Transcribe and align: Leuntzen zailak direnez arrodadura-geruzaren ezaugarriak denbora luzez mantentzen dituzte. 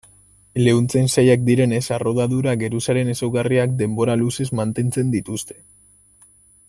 Leuntzen 0.67 1.09
zailak 1.15 1.43
direnez 1.49 1.81
arrodadura-geruzaren 1.97 3.13
ezaugarriak 3.15 3.77
denbora 3.83 4.17
luzez 4.23 4.49
mantentzen 4.61 5.13
dituzte. 5.19 5.61